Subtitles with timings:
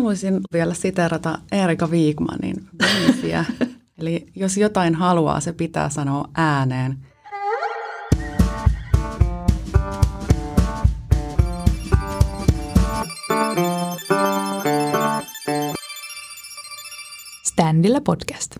[0.00, 3.44] haluaisin vielä siterata Erika Wigmanin biisiä.
[3.98, 6.96] Eli jos jotain haluaa, se pitää sanoa ääneen.
[17.44, 18.56] Standilla podcast.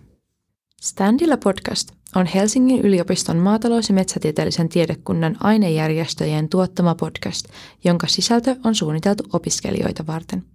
[0.81, 7.45] Standilla podcast on Helsingin yliopiston maatalous- ja metsätieteellisen tiedekunnan ainejärjestöjen tuottama podcast,
[7.83, 10.50] jonka sisältö on suunniteltu opiskelijoita varten.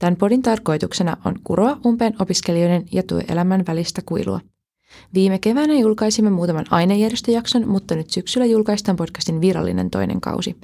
[0.00, 4.40] Tämän podin tarkoituksena on kuroa umpeen opiskelijoiden ja työelämän välistä kuilua.
[5.14, 10.56] Viime keväänä julkaisimme muutaman ainejärjestöjakson, mutta nyt syksyllä julkaistaan podcastin virallinen toinen kausi.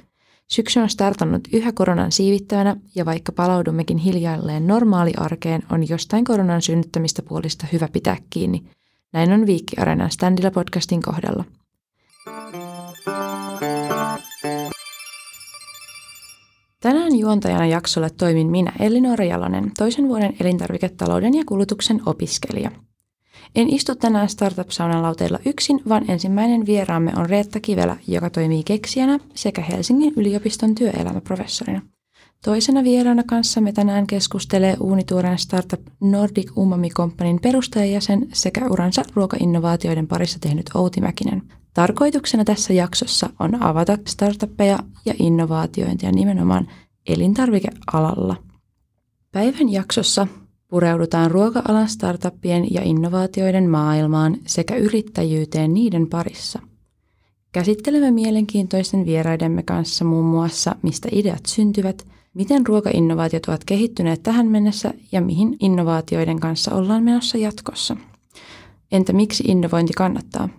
[0.47, 7.21] Syksy on startannut yhä koronan siivittävänä ja vaikka palaudummekin hiljalleen normaaliarkeen, on jostain koronan synnyttämistä
[7.21, 8.63] puolista hyvä pitää kiinni–
[9.13, 11.43] näin on Viikki Arenan Standilla podcastin kohdalla.
[16.81, 22.71] Tänään juontajana jaksolle toimin minä Elinora Jalonen, toisen vuoden elintarviketalouden ja kulutuksen opiskelija.
[23.55, 29.19] En istu tänään Startup-saunan lauteilla yksin, vaan ensimmäinen vieraamme on Reetta Kivelä, joka toimii keksijänä
[29.33, 31.81] sekä Helsingin yliopiston työelämäprofessorina–
[32.45, 40.39] Toisena vieraana kanssamme tänään keskustelee uunituoreen startup Nordic Umami Companyn perustajajäsen sekä uransa ruokainnovaatioiden parissa
[40.39, 41.41] tehnyt Outi Mäkinen.
[41.77, 46.67] Tarkoituksena tässä jaksossa on avata startuppeja ja innovaatiointia nimenomaan
[47.07, 48.35] elintarvikealalla.
[49.31, 50.27] Päivän jaksossa
[50.67, 56.59] pureudutaan ruoka-alan startuppien ja innovaatioiden maailmaan sekä yrittäjyyteen niiden parissa.
[57.51, 64.93] Käsittelemme mielenkiintoisten vieraidemme kanssa muun muassa, mistä ideat syntyvät– Miten ruokainnovaatiot ovat kehittyneet tähän mennessä
[65.11, 67.97] ja mihin innovaatioiden kanssa ollaan menossa jatkossa?
[68.91, 70.49] Entä miksi innovointi kannattaa?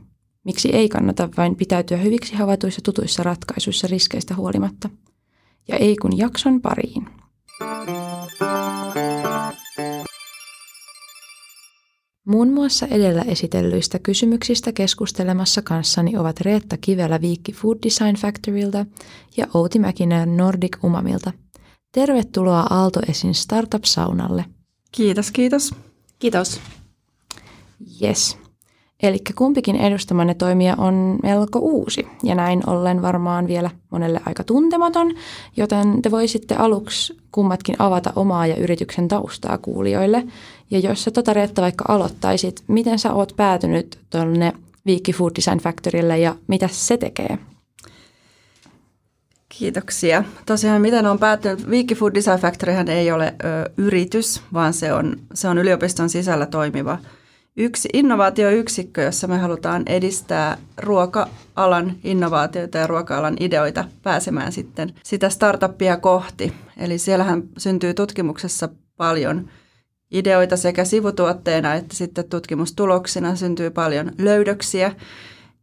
[0.49, 4.91] Miksi ei kannata vain pitäytyä hyviksi havaituissa tutuissa ratkaisuissa riskeistä huolimatta?
[5.69, 7.09] Ja ei kun jakson pariin.
[12.27, 18.87] Muun muassa edellä esitellyistä kysymyksistä keskustelemassa kanssani ovat Reetta Kivelä Viikki Food Design Factorylta
[19.37, 21.33] ja Outi Mäkinen Nordic Umamilta–
[21.93, 24.45] Tervetuloa Aalto Esin Startup-saunalle.
[24.93, 25.75] Kiitos, kiitos.
[26.19, 26.61] Kiitos.
[28.03, 28.48] Yes.
[29.03, 35.15] Eli kumpikin edustamanne toimija on melko uusi ja näin ollen varmaan vielä monelle aika tuntematon,
[35.57, 40.27] joten te voisitte aluksi kummatkin avata omaa ja yrityksen taustaa kuulijoille.
[40.71, 44.53] Ja jos sä tota Reetta vaikka aloittaisit, miten sä oot päätynyt tuonne
[44.87, 47.39] Viikki Food Design Factorylle ja mitä se tekee?
[49.49, 50.25] Kiitoksia.
[50.47, 55.17] Tosiaan miten on päättynyt, Viikki Food Design Factoryhan ei ole ö, yritys, vaan se on,
[55.35, 56.99] se on yliopiston sisällä toimiva
[57.59, 65.97] yksi innovaatioyksikkö, jossa me halutaan edistää ruoka-alan innovaatioita ja ruoka-alan ideoita pääsemään sitten sitä startuppia
[65.97, 66.53] kohti.
[66.77, 69.49] Eli siellähän syntyy tutkimuksessa paljon
[70.11, 74.93] ideoita sekä sivutuotteena että sitten tutkimustuloksina syntyy paljon löydöksiä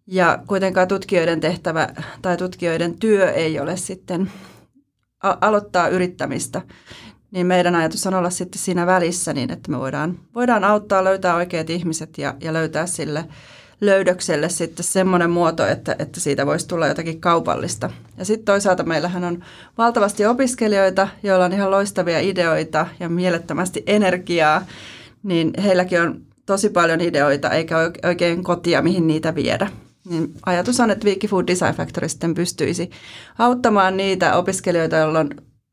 [0.08, 1.90] ja kuitenkaan tutkijoiden tehtävä
[2.22, 4.32] tai tutkijoiden työ ei ole sitten
[5.42, 6.62] aloittaa yrittämistä.
[7.31, 11.36] Niin meidän ajatus on olla sitten siinä välissä niin, että me voidaan, voidaan auttaa löytää
[11.36, 13.25] oikeat ihmiset ja, ja löytää sille
[13.81, 17.90] löydökselle sitten semmoinen muoto, että, että siitä voisi tulla jotakin kaupallista.
[18.18, 19.44] Ja sitten toisaalta meillähän on
[19.78, 24.66] valtavasti opiskelijoita, joilla on ihan loistavia ideoita ja mielettömästi energiaa,
[25.24, 29.68] niin heilläkin on tosi paljon ideoita eikä oikein kotia, mihin niitä viedä.
[30.09, 32.90] Niin ajatus on, että Wikifood Design Factory sitten pystyisi
[33.40, 35.30] auttamaan niitä opiskelijoita, joilla on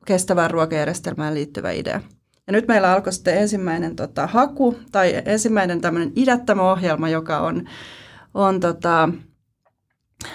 [0.06, 2.00] kestävään ruokajärjestelmään liittyvä idea.
[2.46, 7.68] Ja nyt meillä alkoi sitten ensimmäinen tota, haku tai ensimmäinen tämmöinen idättämä-ohjelma, joka on,
[8.34, 9.08] on tota,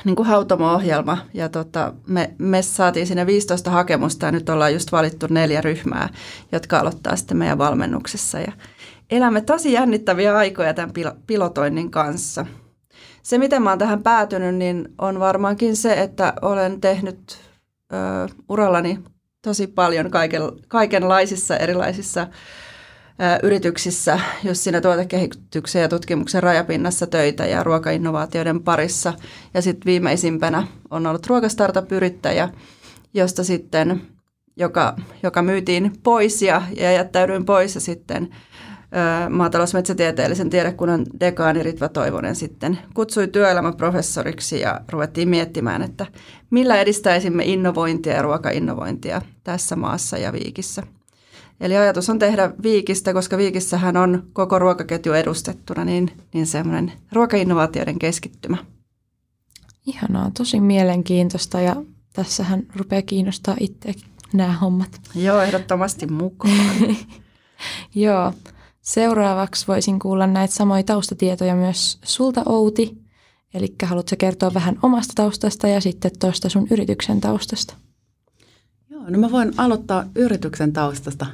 [0.06, 1.18] niin kuin hautomo-ohjelma.
[1.34, 6.10] Ja tota, me, me saatiin sinne 15 hakemusta ja nyt ollaan just valittu neljä ryhmää,
[6.52, 8.40] jotka aloittaa sitten meidän valmennuksessa.
[8.40, 8.52] Ja
[9.10, 10.94] elämme tosi jännittäviä aikoja tämän
[11.28, 12.46] pilotoinnin kanssa–
[13.28, 17.40] se, miten mä oon tähän päätynyt, niin on varmaankin se, että olen tehnyt
[17.94, 19.00] ö, urallani
[19.48, 22.26] tosi paljon kaiken, kaikenlaisissa erilaisissa ö,
[23.44, 29.14] yrityksissä, jos siinä tuotekehityksen ja tutkimuksen rajapinnassa töitä ja ruokainnovaatioiden parissa.
[29.54, 32.50] Ja sitten viimeisimpänä on ollut ruokastartup-yrittäjä,
[33.14, 34.02] josta sitten,
[34.56, 38.30] joka, joka myytiin pois ja, ja jättäydyin pois ja sitten–
[39.30, 46.06] maatalousmetsätieteellisen tiedekunnan dekaani Ritva Toivonen sitten kutsui työelämäprofessoriksi ja ruvettiin miettimään, että
[46.50, 50.84] millä edistäisimme innovointia ja ruokainnovointia tässä maassa ja Viikissä.
[51.60, 58.00] Eli ajatus on tehdä Viikistä, koska Viikissähän on koko ruokaketju edustettuna, niin, niin semmoinen ruokainnovaatioiden
[58.00, 58.58] keskittymä.
[59.86, 61.76] Ihanaa, tosi mielenkiintoista ja
[62.14, 63.94] tässähän rupeaa kiinnostaa itse
[64.34, 65.02] nämä hommat.
[65.16, 66.58] Joo, ehdottomasti mukaan.
[67.96, 68.34] Joo.
[68.88, 72.98] Seuraavaksi voisin kuulla näitä samoja taustatietoja myös sulta Outi.
[73.54, 77.74] Eli haluatko kertoa vähän omasta taustasta ja sitten tuosta sun yrityksen taustasta?
[78.90, 81.26] Joo, no mä voin aloittaa yrityksen taustasta.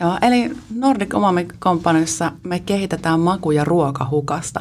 [0.00, 4.60] Joo, eli Nordic Omami Companyssa me kehitetään makuja ruokahukasta,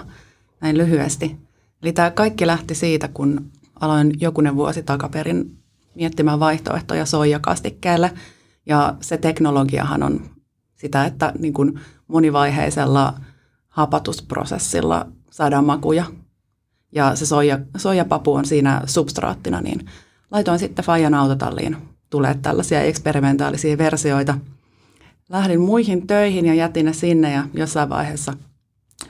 [0.61, 1.37] näin lyhyesti.
[1.83, 5.57] Eli tämä kaikki lähti siitä, kun aloin jokunen vuosi takaperin
[5.95, 8.11] miettimään vaihtoehtoja soijakastikkeelle.
[8.65, 10.40] Ja se teknologiahan on
[10.81, 13.13] sitä, että niin kuin monivaiheisella
[13.67, 16.05] hapatusprosessilla saadaan makuja.
[16.91, 19.85] Ja se soija, soijapapu on siinä substraattina, niin
[20.31, 21.77] laitoin sitten Fajan autotalliin
[22.09, 24.37] tulee tällaisia eksperimentaalisia versioita.
[25.29, 28.33] Lähdin muihin töihin ja jätin ne sinne ja jossain vaiheessa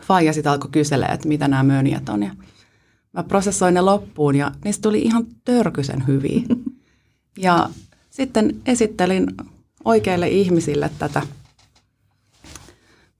[0.02, 2.24] Faija sitten alkoi kyselemään, että mitä nämä mönjät on.
[2.24, 2.32] Ja
[3.14, 6.42] mä prosessoin ne loppuun ja niistä tuli ihan törkysen hyviä.
[7.38, 7.70] Ja
[8.10, 9.28] sitten esittelin
[9.86, 11.22] oikeille ihmisille tätä,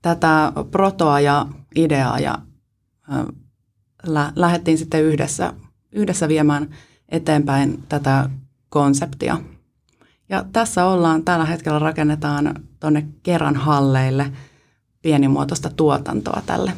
[0.02, 1.46] tätä protoa ja
[1.76, 2.38] ideaa ja
[4.06, 5.52] lä- lähdettiin sitten yhdessä,
[5.92, 6.68] yhdessä viemään
[7.08, 8.30] eteenpäin tätä
[8.68, 9.38] konseptia.
[10.28, 14.32] Ja tässä ollaan, tällä hetkellä rakennetaan tuonne Keran halleille
[15.02, 16.72] pienimuotoista tuotantoa tälle,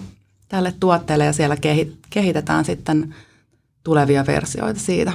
[0.49, 1.57] tälle tuotteelle ja siellä
[2.11, 3.15] kehitetään sitten
[3.85, 5.13] tulevia versioita siitä.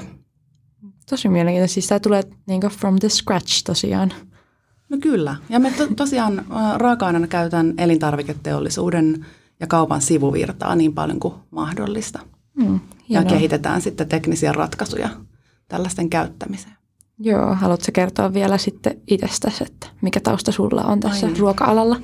[1.09, 1.73] Tosi mielenkiintoista.
[1.73, 4.13] Siis tämä tulee niin from the scratch tosiaan.
[4.89, 5.35] No kyllä.
[5.49, 6.45] Ja me to, tosiaan
[6.75, 9.25] raaka-aineena käytän elintarviketeollisuuden
[9.59, 12.19] ja kaupan sivuvirtaa niin paljon kuin mahdollista.
[12.57, 15.09] Mm, ja kehitetään sitten teknisiä ratkaisuja
[15.67, 16.79] tällaisten käyttämiseen.
[17.19, 21.39] Joo, haluatko kertoa vielä sitten itsestäsi, että mikä tausta sulla on tässä Aina.
[21.39, 22.01] ruoka-alalla?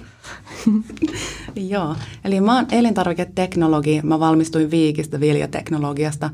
[1.56, 1.96] Joo,
[2.26, 4.02] eli mä oon elintarviketeknologi.
[4.04, 6.30] Mä valmistuin Viikistä viljateknologiasta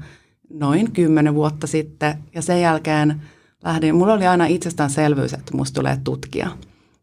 [0.50, 3.21] noin kymmenen vuotta sitten ja sen jälkeen
[3.63, 6.52] lähdin, mulla oli aina itsestäänselvyys, että musta tulee tutkija.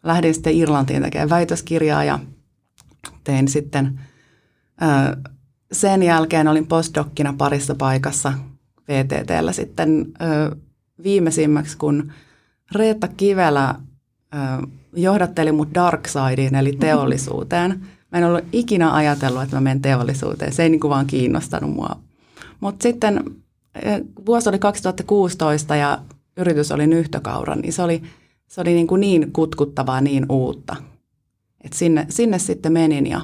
[0.02, 2.18] Lähdin sitten Irlantiin tekemään väitöskirjaa ja
[3.24, 4.00] tein sitten,
[5.72, 8.32] sen jälkeen olin postdokkina parissa paikassa
[8.88, 10.06] VTTllä sitten
[11.02, 12.12] viimeisimmäksi, kun
[12.72, 13.74] Reetta Kivelä
[14.92, 17.86] johdatteli mut Darksideen eli teollisuuteen.
[18.12, 20.52] Mä en ollut ikinä ajatellut, että mä menen teollisuuteen.
[20.52, 21.96] Se ei niin kuin vaan kiinnostanut mua.
[22.60, 23.24] Mutta sitten
[24.26, 25.98] vuosi oli 2016 ja
[26.38, 28.02] yritys oli nyhtökaura, niin se oli,
[28.46, 30.76] se oli niin, kuin niin kutkuttavaa, niin uutta.
[31.64, 33.20] Et sinne, sinne sitten menin ja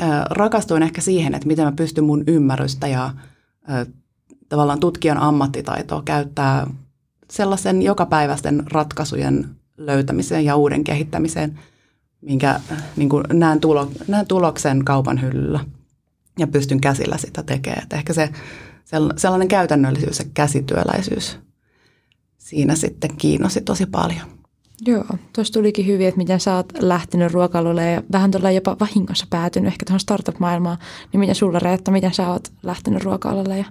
[0.00, 3.10] ä, rakastuin ehkä siihen, että miten mä pystyn mun ymmärrystä ja
[3.70, 3.86] ä,
[4.48, 6.66] tavallaan tutkijan ammattitaitoa käyttää
[7.30, 11.58] sellaisen jokapäiväisten ratkaisujen löytämiseen ja uuden kehittämiseen,
[12.20, 12.60] minkä
[12.96, 15.60] niin kuin näen, tulo, näen tuloksen kaupan hyllyllä
[16.38, 17.82] ja pystyn käsillä sitä tekemään.
[17.82, 18.30] Et ehkä se
[19.16, 21.45] sellainen käytännöllisyys ja käsityöläisyys
[22.46, 24.20] siinä sitten kiinnosti tosi paljon.
[24.86, 29.26] Joo, tuossa tulikin hyvin, että miten sä oot lähtenyt ruokailulle ja vähän tuolla jopa vahingossa
[29.30, 30.78] päätynyt ehkä tuohon startup-maailmaan.
[31.12, 33.64] Niin miten sulla Reetta, miten sä oot lähtenyt ruokailulle ja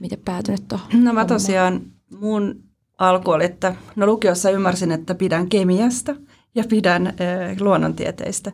[0.00, 1.04] miten päätynyt tuohon?
[1.04, 1.80] No mä tosiaan,
[2.20, 2.62] mun
[2.98, 6.16] alku oli, että no lukiossa ymmärsin, että pidän kemiasta
[6.54, 7.14] ja pidän äh,
[7.60, 8.52] luonnontieteistä.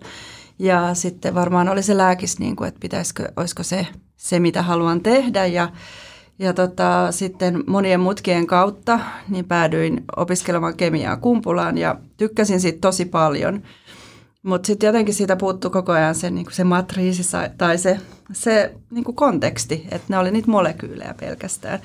[0.58, 3.86] Ja sitten varmaan oli se lääkis, niin kuin, että pitäisikö, olisiko se,
[4.16, 5.46] se mitä haluan tehdä.
[5.46, 5.68] Ja,
[6.40, 13.04] ja tota, sitten monien mutkien kautta niin päädyin opiskelemaan kemiaa Kumpulaan ja tykkäsin siitä tosi
[13.04, 13.62] paljon.
[14.42, 17.98] Mutta sitten jotenkin siitä puuttuu koko ajan se, niin se matriisi tai se,
[18.32, 21.78] se niin konteksti, että ne oli niitä molekyylejä pelkästään.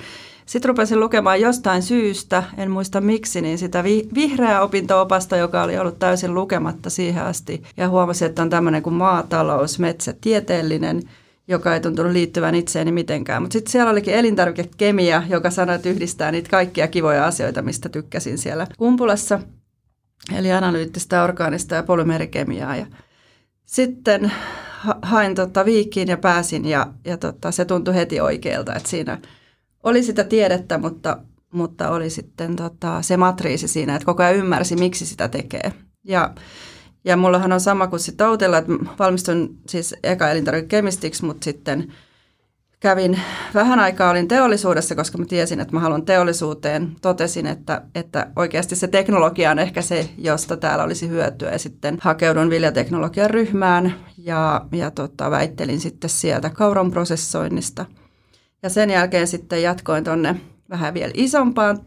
[0.46, 5.78] Sitten rupesin lukemaan jostain syystä, en muista miksi, niin sitä vi- vihreää opinto-opasta, joka oli
[5.78, 7.64] ollut täysin lukematta siihen asti.
[7.78, 11.04] Ja huomasin, että on tämmöinen kuin maatalous, metsätieteellinen,
[11.48, 13.42] joka ei tuntunut liittyvän itseeni mitenkään.
[13.42, 18.38] Mutta sitten siellä olikin elintarvikekemia, joka sanoi, että yhdistää niitä kaikkia kivoja asioita, mistä tykkäsin
[18.38, 19.40] siellä kumpulassa.
[20.36, 22.76] Eli analyyttistä, orgaanista ja polymerikemiaa.
[22.76, 22.86] Ja
[23.66, 24.32] sitten
[25.02, 29.18] hain tota viikkiin ja pääsin ja, ja tota, se tuntui heti oikealta, että siinä–
[29.86, 31.18] oli sitä tiedettä, mutta,
[31.54, 35.74] mutta oli sitten tota, se matriisi siinä, että koko ajan ymmärsi, miksi sitä tekee.
[36.04, 36.34] Ja,
[37.06, 41.94] ja mullahan on sama kuin sitten Outella, että valmistun siis eka elintarvikekemistiksi, mutta sitten
[42.80, 43.20] kävin
[43.54, 46.96] vähän aikaa olin teollisuudessa, koska mä tiesin, että mä haluan teollisuuteen.
[47.02, 51.52] Totesin, että, että oikeasti se teknologia on ehkä se, josta täällä olisi hyötyä.
[51.52, 57.86] Ja sitten hakeudun viljateknologian ryhmään ja, ja tota, väittelin sitten sieltä kauron prosessoinnista–
[58.66, 61.80] ja sen jälkeen sitten jatkoin tuonne vähän vielä isompaan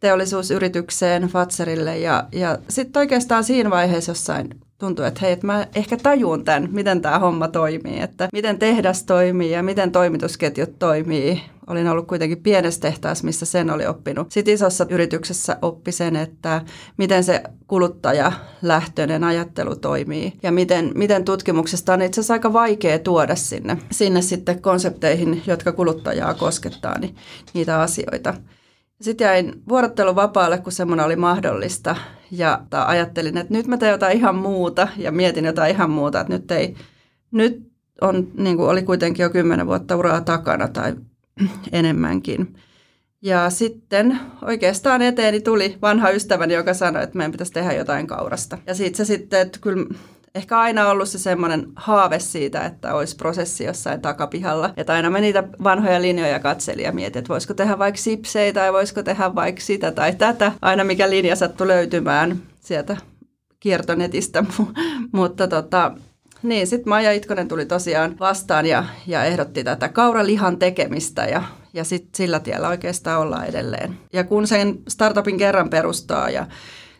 [0.00, 5.96] teollisuusyritykseen, Fatserille ja, ja sitten oikeastaan siinä vaiheessa jossain tuntuu, että hei, että mä ehkä
[5.96, 11.42] tajun tämän, miten tämä homma toimii, että miten tehdas toimii ja miten toimitusketjut toimii.
[11.66, 14.32] Olin ollut kuitenkin pienessä tehtaassa, missä sen oli oppinut.
[14.32, 16.62] Sitten isossa yrityksessä oppi sen, että
[16.96, 23.36] miten se kuluttajalähtöinen ajattelu toimii ja miten, miten tutkimuksesta on itse asiassa aika vaikea tuoda
[23.36, 27.16] sinne, sinne sitten konsepteihin, jotka kuluttajaa koskettaa, niin
[27.54, 28.34] niitä asioita.
[29.00, 31.96] Sitten jäin vuorotteluvapaalle, kun semmoinen oli mahdollista
[32.30, 36.32] ja ajattelin, että nyt mä teen jotain ihan muuta ja mietin jotain ihan muuta, että
[36.32, 36.74] nyt ei,
[37.30, 40.94] nyt on, niin kuin oli kuitenkin jo kymmenen vuotta uraa takana tai
[41.72, 42.56] enemmänkin.
[43.22, 48.58] Ja sitten oikeastaan eteeni tuli vanha ystäväni, joka sanoi, että meidän pitäisi tehdä jotain kaurasta.
[48.66, 49.86] Ja siitä se sitten, että kyllä
[50.36, 54.70] ehkä aina ollut se semmoinen haave siitä, että olisi prosessi jossain takapihalla.
[54.76, 58.72] Että aina me niitä vanhoja linjoja katseli ja mietin, että voisiko tehdä vaikka sipsei tai
[58.72, 60.52] voisiko tehdä vaikka sitä tai tätä.
[60.62, 62.96] Aina mikä linja sattui löytymään sieltä
[63.60, 64.44] kiertonetistä.
[65.12, 65.92] Mutta tota,
[66.42, 71.42] niin, sitten Maija Itkonen tuli tosiaan vastaan ja, ja ehdotti tätä kauralihan tekemistä ja,
[71.74, 73.98] ja sitten sillä tiellä oikeastaan ollaan edelleen.
[74.12, 76.46] Ja kun sen startupin kerran perustaa ja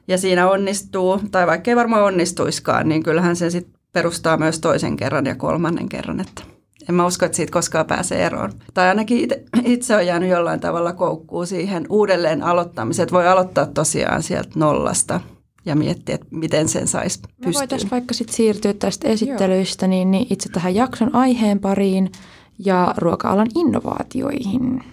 [0.09, 4.97] ja siinä onnistuu, tai vaikka ei varmaan onnistuiskaan, niin kyllähän se sitten perustaa myös toisen
[4.97, 6.43] kerran ja kolmannen kerran, että
[6.89, 8.53] en mä usko, että siitä koskaan pääsee eroon.
[8.75, 13.67] Tai ainakin itse, itse on jäänyt jollain tavalla koukkuun siihen uudelleen aloittamiseen, että voi aloittaa
[13.67, 15.21] tosiaan sieltä nollasta
[15.65, 17.47] ja miettiä, että miten sen saisi pystyä.
[17.47, 22.11] Me voitaisiin vaikka sitten siirtyä tästä esittelyistä niin, niin itse tähän jakson aiheen pariin
[22.59, 24.85] ja ruoka-alan innovaatioihin.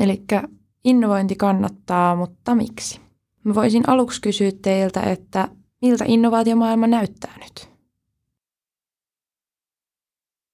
[0.00, 0.22] Eli
[0.84, 3.00] innovointi kannattaa, mutta miksi?
[3.44, 5.48] Mä voisin aluksi kysyä teiltä, että
[5.82, 7.68] miltä innovaatiomaailma näyttää nyt?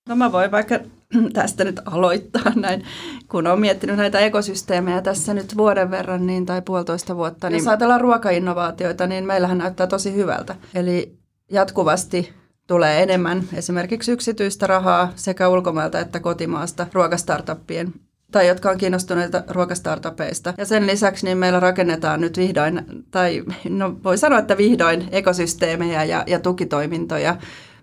[0.09, 0.79] No mä voin vaikka
[1.33, 2.85] tästä nyt aloittaa näin,
[3.29, 7.51] kun olen miettinyt näitä ekosysteemejä tässä nyt vuoden verran niin, tai puolitoista vuotta.
[7.51, 10.57] Niin jos ajatellaan ruokainnovaatioita, niin meillähän näyttää tosi hyvältä.
[10.75, 11.19] Eli
[11.51, 12.33] jatkuvasti
[12.67, 17.95] tulee enemmän esimerkiksi yksityistä rahaa sekä ulkomailta että kotimaasta ruokastartuppien
[18.33, 20.55] tai jotka on kiinnostuneita ruokastartupeista.
[20.59, 26.05] Ja sen lisäksi niin meillä rakennetaan nyt vihdoin, tai no voi sanoa, että vihdoin ekosysteemejä
[26.05, 27.37] ja, ja tukitoimintoja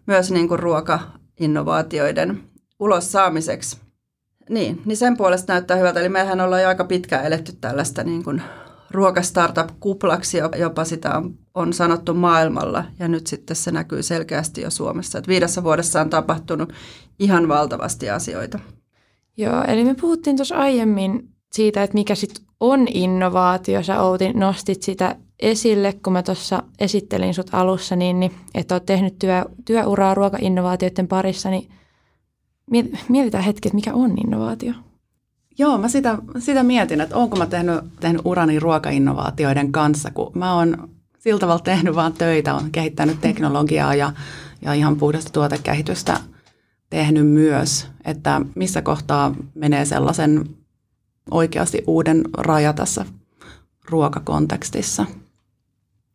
[0.08, 2.44] myös niin kuin ruokainnovaatioiden
[2.80, 3.78] ulos saamiseksi.
[4.50, 6.00] Niin, niin sen puolesta näyttää hyvältä.
[6.00, 8.42] Eli mehän ollaan jo aika pitkään eletty tällaista niin kuin
[8.92, 12.86] ruokastartup-kuplaksi, jopa sitä on, on sanottu maailmalla.
[13.00, 15.18] Ja nyt sitten se näkyy selkeästi jo Suomessa.
[15.18, 16.74] Että viidessä vuodessa on tapahtunut
[17.20, 18.60] ihan valtavasti asioita.
[19.38, 23.84] Joo, eli me puhuttiin tuossa aiemmin siitä, että mikä sitten on innovaatio.
[23.84, 28.86] Sä Outi nostit sitä esille, kun mä tuossa esittelin sut alussa, niin, niin että oot
[28.86, 31.70] tehnyt työ, työuraa ruokainnovaatioiden parissa, niin
[33.10, 34.74] mietitään hetki, että mikä on innovaatio?
[35.60, 40.56] Joo, mä sitä, sitä mietin, että onko mä tehnyt, tehnyt urani ruokainnovaatioiden kanssa, kun mä
[40.56, 44.12] oon sillä tavalla tehnyt vaan töitä, on kehittänyt teknologiaa ja,
[44.62, 46.20] ja ihan puhdasta tuotekehitystä–
[46.94, 50.50] tehnyt myös, että missä kohtaa menee sellaisen
[51.32, 53.06] oikeasti uuden raja tässä
[53.90, 55.06] ruokakontekstissa.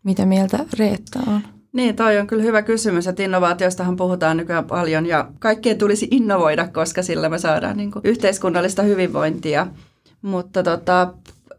[0.02, 1.40] Mitä mieltä Reetta on?
[1.72, 6.68] Niin, toi on kyllä hyvä kysymys, että innovaatiostahan puhutaan nykyään paljon ja kaikkien tulisi innovoida,
[6.68, 9.66] koska sillä me saadaan niin kuin yhteiskunnallista hyvinvointia.
[10.22, 11.14] Mutta tota,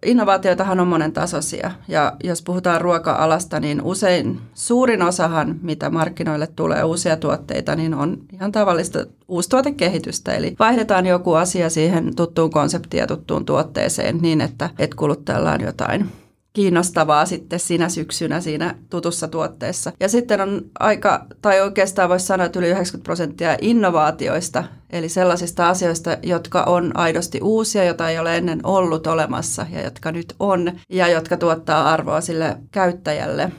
[0.05, 6.83] innovaatioitahan on monen tasoisia ja jos puhutaan ruoka-alasta, niin usein suurin osahan, mitä markkinoille tulee
[6.83, 10.33] uusia tuotteita, niin on ihan tavallista uustuotekehitystä.
[10.33, 15.61] Eli vaihdetaan joku asia siihen tuttuun konseptiin ja tuttuun tuotteeseen niin, että, että kuluttajalla on
[15.61, 16.09] jotain
[16.59, 19.91] kiinnostavaa sitten siinä syksynä siinä tutussa tuotteessa.
[19.99, 25.69] Ja sitten on aika, tai oikeastaan voisi sanoa, että yli 90 prosenttia innovaatioista, eli sellaisista
[25.69, 30.71] asioista, jotka on aidosti uusia, joita ei ole ennen ollut olemassa ja jotka nyt on,
[30.89, 33.51] ja jotka tuottaa arvoa sille käyttäjälle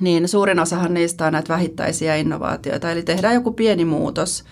[0.00, 2.90] niin suurin osahan niistä on näitä vähittäisiä innovaatioita.
[2.90, 4.44] Eli tehdään joku pieni muutos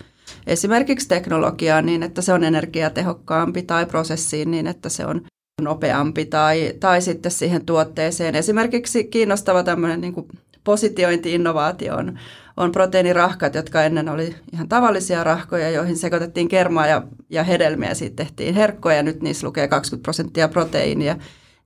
[0.47, 5.21] esimerkiksi teknologiaan niin, että se on energiatehokkaampi tai prosessiin niin, että se on
[5.61, 8.35] nopeampi tai, tai sitten siihen tuotteeseen.
[8.35, 10.27] Esimerkiksi kiinnostava tämmöinen niin
[10.63, 12.19] positiointi-innovaatio on,
[12.57, 17.93] on proteiinirahkat, jotka ennen oli ihan tavallisia rahkoja, joihin sekoitettiin kermaa ja, ja hedelmiä.
[17.93, 21.15] Siitä tehtiin herkkoja ja nyt niissä lukee 20 prosenttia proteiinia.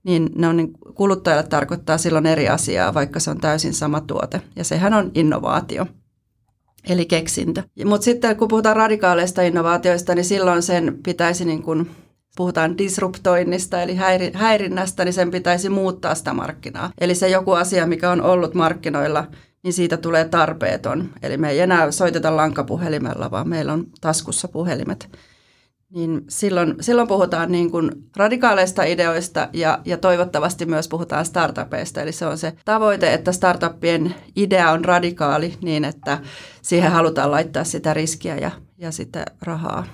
[0.04, 4.42] Niin ne on niin, kuluttajalle tarkoittaa silloin eri asiaa, vaikka se on täysin sama tuote.
[4.56, 5.86] Ja sehän on innovaatio.
[6.89, 7.63] Eli keksintö.
[7.86, 11.89] Mutta sitten kun puhutaan radikaaleista innovaatioista, niin silloin sen pitäisi niin kuin
[12.36, 13.96] puhutaan disruptoinnista eli
[14.34, 16.92] häirinnästä, niin sen pitäisi muuttaa sitä markkinaa.
[17.01, 19.27] Eli se joku asia, mikä on ollut markkinoilla,
[19.63, 21.10] niin siitä tulee tarpeeton.
[21.24, 25.10] Eli me ei enää soiteta lankapuhelimella, vaan meillä on taskussa puhelimet.
[25.89, 32.01] niin silloin, silloin puhutaan niin kuin radikaaleista ideoista ja, ja toivottavasti myös puhutaan startupeista.
[32.01, 36.18] Eli se on se tavoite, että startuppien idea on radikaali niin, että
[36.62, 39.86] siihen halutaan laittaa sitä riskiä ja, ja sitä rahaa.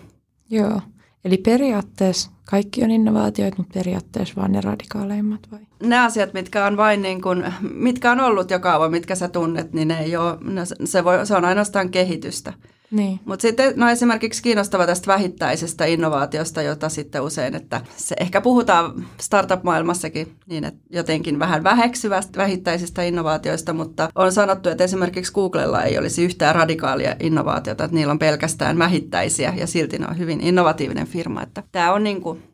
[0.50, 0.82] Joo,
[1.26, 5.60] eli periaatteessa kaikki on innovaatioita, mutta periaatteessa vaan ne radikaaleimmat vai?
[5.84, 9.74] Ne asiat, mitkä on vain niin kuin, mitkä on ollut jo kauan, mitkä sä tunnet,
[9.74, 10.38] niin ne ei ole,
[10.86, 12.54] se, voi, se on ainoastaan kehitystä.
[12.92, 13.20] Niin.
[13.26, 19.06] Mutta sitten no esimerkiksi kiinnostava tästä vähittäisestä innovaatiosta, jota sitten usein, että se ehkä puhutaan
[19.22, 25.98] startup-maailmassakin niin, että jotenkin vähän väheksyvästä vähittäisistä innovaatioista, mutta on sanottu, että esimerkiksi Googlella ei
[25.98, 31.08] olisi yhtään radikaalia innovaatiota, että niillä on pelkästään vähittäisiä ja silti ne on hyvin innovatiivinen
[31.08, 31.44] firma.
[31.44, 32.51] Että tämä on niin kuin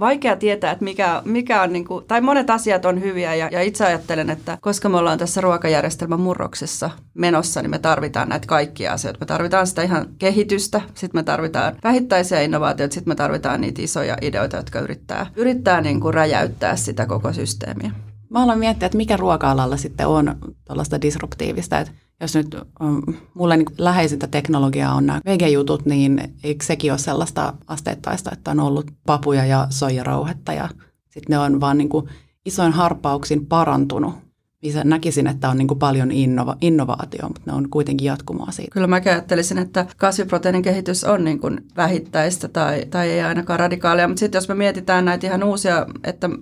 [0.00, 3.62] vaikea tietää, että mikä, mikä on, niin kuin, tai monet asiat on hyviä ja, ja
[3.62, 8.92] itse ajattelen, että koska me ollaan tässä ruokajärjestelmän murroksessa menossa, niin me tarvitaan näitä kaikkia
[8.92, 9.20] asioita.
[9.20, 14.16] Me tarvitaan sitä ihan kehitystä, sitten me tarvitaan vähittäisiä innovaatioita, sitten me tarvitaan niitä isoja
[14.22, 17.90] ideoita, jotka yrittää, yrittää niin kuin räjäyttää sitä koko systeemiä.
[18.30, 23.02] Mä aloin miettiä, että mikä ruoka-alalla sitten on tuollaista disruptiivista, että jos nyt um,
[23.34, 28.60] mulle niin läheisintä teknologiaa on nämä vegejutut, niin eikö sekin ole sellaista asteittaista, että on
[28.60, 30.68] ollut papuja ja soijarouhetta ja
[31.08, 32.08] sitten ne on vaan niin kuin
[32.44, 34.14] isoin harppauksin parantunut
[34.62, 38.70] missä näkisin, että on niin kuin paljon innova- innovaatio, mutta ne on kuitenkin jatkumoa siitä.
[38.72, 44.08] Kyllä mä ajattelisin, että kasviproteiinin kehitys on niin kuin vähittäistä tai, tai ei ainakaan radikaalia,
[44.08, 46.38] mutta sitten jos me mietitään näitä ihan uusia, että me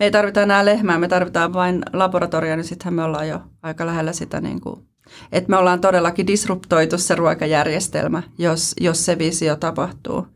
[0.00, 4.12] ei tarvita enää lehmää, me tarvitaan vain laboratoria, niin sittenhän me ollaan jo aika lähellä
[4.12, 4.87] sitä niin kuin
[5.32, 10.26] että me ollaan todellakin disruptoitu se ruokajärjestelmä, jos, jos se visio tapahtuu.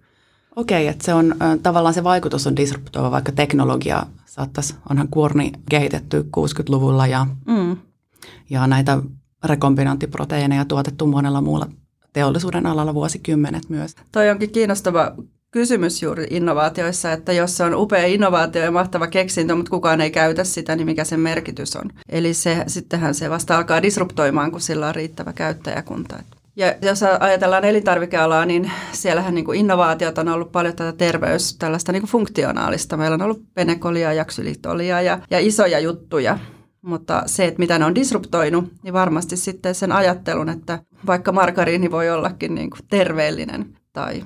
[0.57, 6.23] Okei, että se on tavallaan se vaikutus on disruptoiva, vaikka teknologia saattaisi, onhan kuorni kehitetty
[6.37, 7.77] 60-luvulla ja, mm.
[8.51, 8.99] ja näitä
[9.45, 11.67] rekombinanttiproteiineja tuotettu monella muulla
[12.13, 13.97] teollisuuden alalla vuosikymmenet myös.
[14.13, 15.15] Toi onkin kiinnostava
[15.53, 20.11] kysymys juuri innovaatioissa, että jos se on upea innovaatio ja mahtava keksintö, mutta kukaan ei
[20.11, 21.91] käytä sitä, niin mikä sen merkitys on.
[22.09, 26.23] Eli se, sittenhän se vasta alkaa disruptoimaan, kun sillä on riittävä käyttäjäkunta.
[26.57, 31.93] Ja jos ajatellaan elintarvikealaa, niin siellähän niin kuin innovaatiot on ollut paljon tätä terveys, tällaista
[31.93, 32.97] niin kuin funktionaalista.
[32.97, 36.39] Meillä on ollut penekolia, jaksylitolia ja, ja isoja juttuja.
[36.83, 41.91] Mutta se, että mitä ne on disruptoinut, niin varmasti sitten sen ajattelun, että vaikka margariini
[41.91, 44.23] voi ollakin niin kuin terveellinen tai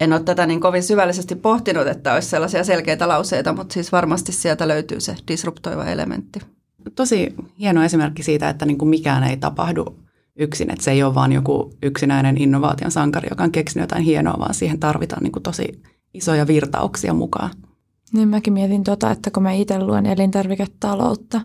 [0.00, 4.32] en ole tätä niin kovin syvällisesti pohtinut, että olisi sellaisia selkeitä lauseita, mutta siis varmasti
[4.32, 6.40] sieltä löytyy se disruptoiva elementti.
[6.94, 9.96] Tosi hieno esimerkki siitä, että niin kuin mikään ei tapahdu
[10.36, 14.38] yksin, että se ei ole vain joku yksinäinen innovaation sankari, joka on keksinyt jotain hienoa,
[14.38, 15.82] vaan siihen tarvitaan niin kuin tosi
[16.14, 17.50] isoja virtauksia mukaan.
[18.12, 21.40] Niin mäkin mietin tota, että kun mä itse luen elintarviketaloutta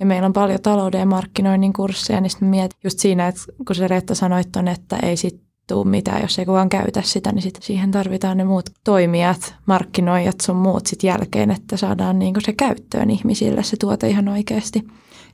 [0.00, 3.76] ja meillä on paljon talouden ja markkinoinnin kursseja, niin sitten mietin just siinä, että kun
[3.76, 7.42] se Reetta sanoi ton, että ei sit tuu mitään, jos ei kukaan käytä sitä, niin
[7.42, 12.52] sit siihen tarvitaan ne muut toimijat, markkinoijat sun muut sit jälkeen, että saadaan niinku se
[12.52, 14.84] käyttöön ihmisille se tuote ihan oikeasti.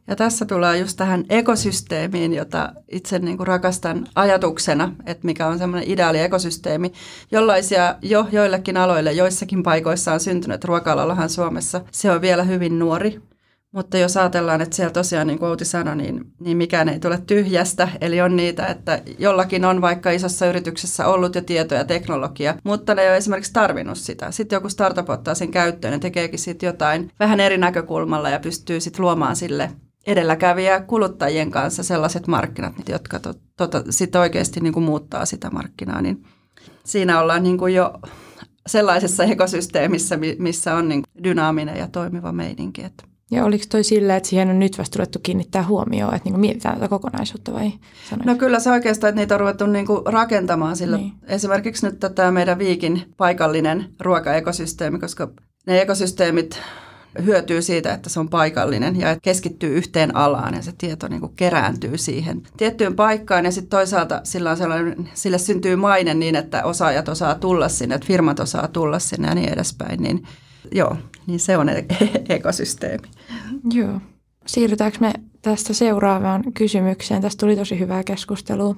[0.08, 5.58] Ja tässä tullaan just tähän ekosysteemiin, jota itse niin kuin rakastan ajatuksena, että mikä on
[5.58, 6.92] semmoinen ideaali ekosysteemi,
[7.30, 10.64] jollaisia jo joillekin aloille, joissakin paikoissa on syntynyt.
[10.64, 13.20] Ruoka-alallahan Suomessa se on vielä hyvin nuori,
[13.74, 17.18] mutta jos ajatellaan, että siellä tosiaan, niin kuin Outi sanoi, niin, niin mikään ei tule
[17.26, 17.88] tyhjästä.
[18.00, 22.94] Eli on niitä, että jollakin on vaikka isossa yrityksessä ollut jo tieto ja teknologia, mutta
[22.94, 24.30] ne ei ole esimerkiksi tarvinnut sitä.
[24.30, 28.80] Sitten joku startup ottaa sen käyttöön ja tekeekin sitten jotain vähän eri näkökulmalla ja pystyy
[28.80, 29.70] sitten luomaan sille
[30.06, 36.02] edelläkävijä kuluttajien kanssa sellaiset markkinat, jotka to, tota, sitten oikeasti niin kuin muuttaa sitä markkinaa,
[36.02, 36.24] niin
[36.84, 37.92] siinä ollaan niin kuin jo
[38.66, 42.84] sellaisessa ekosysteemissä, missä on niin dynaaminen ja toimiva meininki.
[42.84, 43.13] Että.
[43.34, 46.74] Ja oliko toi silleen, että siihen on nyt vasta ruvettu kiinnittää huomioon, että niin mietitään
[46.74, 47.72] tätä kokonaisuutta vai
[48.10, 48.26] sanoit?
[48.26, 50.96] No kyllä se oikeastaan, että niitä on ruvettu niin kuin rakentamaan sillä.
[50.96, 51.12] Niin.
[51.26, 55.28] Esimerkiksi nyt tätä meidän Viikin paikallinen ruokaekosysteemi, koska
[55.66, 56.60] ne ekosysteemit
[57.24, 61.20] hyötyy siitä, että se on paikallinen ja että keskittyy yhteen alaan ja se tieto niin
[61.20, 66.36] kuin kerääntyy siihen tiettyyn paikkaan ja sitten toisaalta sillä, on sellainen, sille syntyy maine niin,
[66.36, 70.26] että osaajat osaa tulla sinne, että firmat osaa tulla sinne ja niin edespäin, niin
[70.72, 70.96] joo,
[71.26, 71.86] niin se on e-
[72.28, 73.08] ekosysteemi.
[73.72, 74.00] Joo.
[74.46, 77.22] Siirrytäänkö me tästä seuraavaan kysymykseen?
[77.22, 78.76] Tästä tuli tosi hyvää keskustelua.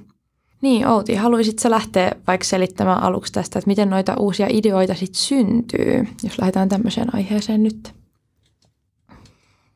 [0.61, 6.07] Niin, Outi, haluaisitko lähteä vaikka selittämään aluksi tästä, että miten noita uusia ideoita sitten syntyy,
[6.23, 7.93] jos lähdetään tämmöiseen aiheeseen nyt?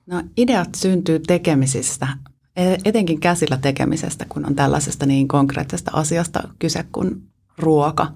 [0.06, 2.08] No ideat syntyy tekemisistä,
[2.56, 7.22] e- etenkin käsillä tekemisestä, kun on tällaisesta niin konkreettisesta asiasta kyse kuin
[7.58, 8.08] ruoka.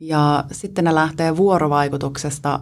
[0.00, 2.60] Ja sitten ne lähtee vuorovaikutuksesta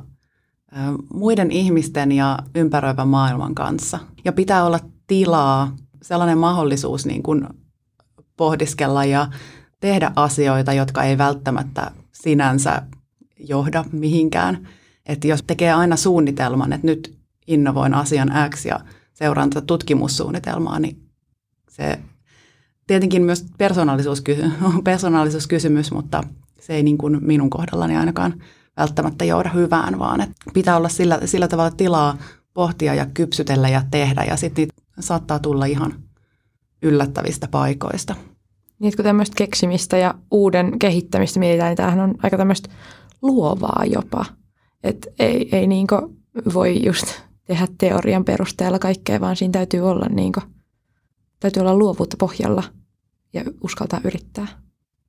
[1.15, 3.99] muiden ihmisten ja ympäröivän maailman kanssa.
[4.25, 7.47] Ja pitää olla tilaa, sellainen mahdollisuus niin kuin
[8.37, 9.29] pohdiskella ja
[9.81, 12.83] tehdä asioita, jotka ei välttämättä sinänsä
[13.39, 14.69] johda mihinkään.
[15.07, 18.81] Että jos tekee aina suunnitelman, että nyt innovoin asian X ja
[19.15, 21.03] seuraan tätä tutkimussuunnitelmaa, niin
[21.71, 21.99] se
[22.87, 24.53] tietenkin myös persoonallisuuskysymys,
[24.85, 26.23] persoonallisuuskysymys mutta
[26.61, 28.43] se ei niin kuin minun kohdallani ainakaan
[28.79, 32.19] välttämättä johda hyvään, vaan että pitää olla sillä, sillä tavalla tilaa
[32.55, 35.95] pohtia ja kypsytellä ja tehdä ja sitten niitä saattaa tulla ihan
[36.83, 38.15] yllättävistä paikoista.
[38.79, 42.69] Niin, kun tämmöistä keksimistä ja uuden kehittämistä mietitään, niin tämähän on aika tämmöistä
[43.23, 44.25] luovaa jopa.
[44.85, 45.87] Että ei, ei niin
[46.55, 47.07] voi just
[47.45, 50.45] tehdä teorian perusteella kaikkea, vaan siinä täytyy olla, niin kuin,
[51.41, 52.63] täytyy olla luovuutta pohjalla
[53.33, 54.47] ja uskaltaa yrittää.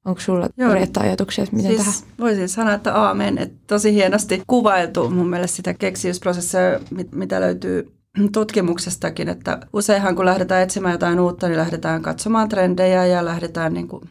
[0.06, 2.16] Onko sulla korjattaa ajatuksia, että miten siis tähän?
[2.20, 3.38] Voisin sanoa, että aamen.
[3.38, 6.62] Että tosi hienosti kuvailtu mun mielestä sitä keksiyysprosessia,
[7.12, 7.92] mitä löytyy
[8.32, 13.88] tutkimuksestakin, että useinhan kun lähdetään etsimään jotain uutta, niin lähdetään katsomaan trendejä ja lähdetään niin
[13.88, 14.10] kuin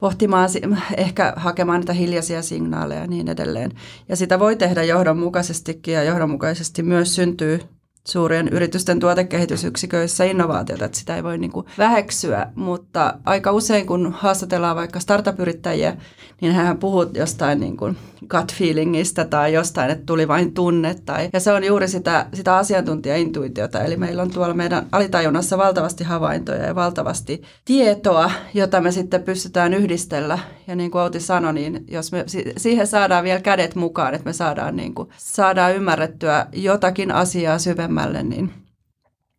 [0.00, 0.50] pohtimaan,
[0.96, 3.70] ehkä hakemaan niitä hiljaisia signaaleja ja niin edelleen.
[4.08, 7.60] Ja sitä voi tehdä johdonmukaisestikin ja johdonmukaisesti myös syntyy
[8.04, 14.12] suurien yritysten tuotekehitysyksiköissä innovaatiota, että sitä ei voi niin kuin väheksyä, mutta aika usein kun
[14.18, 15.96] haastatellaan vaikka startup-yrittäjiä,
[16.40, 17.96] niin hän puhuu jostain niin kuin
[18.30, 20.96] gut feelingistä tai jostain, että tuli vain tunne.
[21.06, 26.04] Tai, ja se on juuri sitä, sitä asiantuntijaintuitiota, eli meillä on tuolla meidän alitajunnassa valtavasti
[26.04, 30.38] havaintoja ja valtavasti tietoa, jota me sitten pystytään yhdistellä.
[30.66, 32.24] Ja niin kuin Outi sanoi, niin jos me
[32.56, 37.97] siihen saadaan vielä kädet mukaan, että me saadaan, niin kuin, saadaan ymmärrettyä jotakin asiaa syvemmälle,
[38.06, 38.52] niin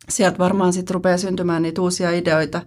[0.10, 2.62] sieltä varmaan sitten rupeaa syntymään niitä uusia ideoita,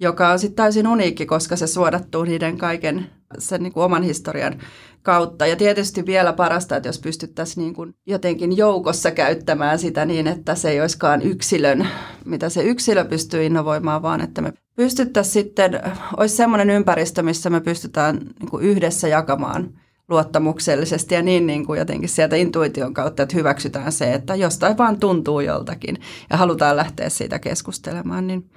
[0.00, 3.06] joka on sitten täysin uniikki, koska se suodattuu niiden kaiken
[3.38, 4.60] sen niin kuin oman historian
[5.02, 5.46] kautta.
[5.46, 10.54] Ja tietysti vielä parasta, että jos pystyttäisiin niin kuin jotenkin joukossa käyttämään sitä niin, että
[10.54, 11.88] se ei olisikaan yksilön,
[12.24, 15.80] mitä se yksilö pystyy innovoimaan, vaan että me pystyttäisiin sitten,
[16.16, 21.78] olisi semmoinen ympäristö, missä me pystytään niin kuin yhdessä jakamaan luottamuksellisesti ja niin, niin kuin
[21.78, 25.98] jotenkin sieltä intuition kautta, että hyväksytään se, että jostain vaan tuntuu joltakin
[26.30, 28.50] ja halutaan lähteä siitä keskustelemaan, niin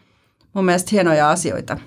[0.54, 1.78] mun mielestä hienoja asioita,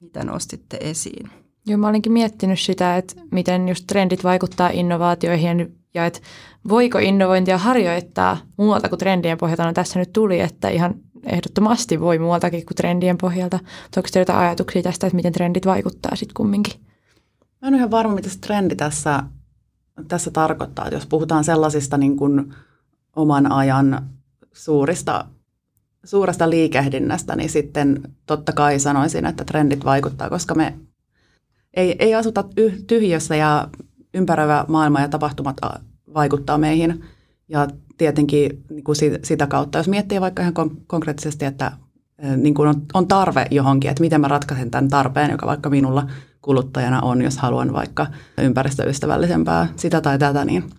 [0.00, 1.30] mitä nostitte esiin.
[1.66, 6.20] Joo, mä olinkin miettinyt sitä, että miten just trendit vaikuttaa innovaatioihin ja että
[6.68, 9.64] voiko innovointia harjoittaa muualta kuin trendien pohjalta.
[9.64, 10.94] No tässä nyt tuli, että ihan
[11.26, 13.56] ehdottomasti voi muualtakin kuin trendien pohjalta.
[13.96, 16.85] Onko teillä jotain ajatuksia tästä, että miten trendit vaikuttaa sitten kumminkin?
[17.66, 19.22] Mä en ole ihan varma, mitä se trendi tässä,
[20.08, 20.84] tässä tarkoittaa.
[20.84, 22.54] Että jos puhutaan sellaisista niin kuin
[23.16, 24.08] oman ajan
[24.52, 25.24] suurista,
[26.04, 30.78] suuresta liikehdinnästä, niin sitten totta kai sanoisin, että trendit vaikuttaa, koska me
[31.74, 32.44] ei, ei asuta
[32.86, 33.68] tyhjössä ja
[34.14, 35.56] ympäröivä maailma ja tapahtumat
[36.14, 37.04] vaikuttaa meihin.
[37.48, 40.54] Ja tietenkin niin kuin sitä kautta, jos miettii vaikka ihan
[40.86, 41.72] konkreettisesti, että
[42.36, 46.06] niin kuin on, on tarve johonkin, että miten mä ratkaisen tämän tarpeen, joka vaikka minulla
[46.42, 48.06] kuluttajana on, jos haluan vaikka
[48.38, 50.70] ympäristöystävällisempää sitä tai tätä, niin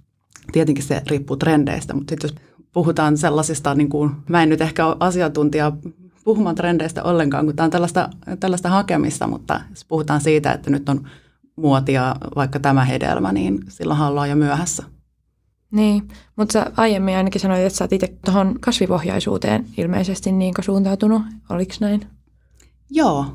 [0.52, 1.94] tietenkin se riippuu trendeistä.
[1.94, 2.36] Mutta sitten jos
[2.74, 5.72] puhutaan sellaisista, niin kuin, mä en nyt ehkä ole asiantuntija
[6.24, 10.90] puhumaan trendeistä ollenkaan, kun tämä on tällaista, tällaista hakemista, mutta jos puhutaan siitä, että nyt
[10.90, 11.08] on
[11.56, 14.84] muotia vaikka tämä hedelmä, niin silloin ollaan jo myöhässä.
[15.72, 21.22] Niin, mutta sä aiemmin ainakin sanoit, että sä oot itse tuohon kasvipohjaisuuteen ilmeisesti niin suuntautunut.
[21.50, 22.06] Oliko näin?
[22.90, 23.26] Joo.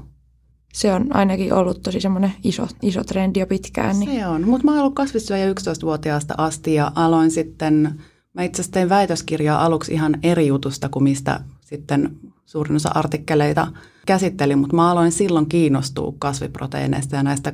[0.73, 3.99] Se on ainakin ollut tosi semmoinen iso, iso trendi jo pitkään.
[3.99, 4.21] Niin.
[4.21, 8.01] Se on, mutta mä oon ollut kasvissyöjä 11-vuotiaasta asti ja aloin sitten,
[8.35, 12.17] mä itse asiassa tein väitöskirjaa aluksi ihan eri jutusta kuin mistä sitten
[12.47, 13.67] suurin osa artikkeleita
[14.07, 17.53] käsitteli, mutta mä aloin silloin kiinnostua kasviproteiineista ja näistä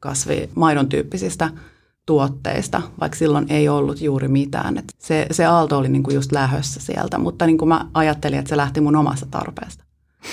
[0.00, 1.50] kasvimaidon tyyppisistä
[2.06, 4.78] tuotteista, vaikka silloin ei ollut juuri mitään.
[4.78, 8.48] Et se, se aalto oli niinku just lähössä sieltä, mutta niin kuin mä ajattelin, että
[8.48, 9.84] se lähti mun omasta tarpeesta.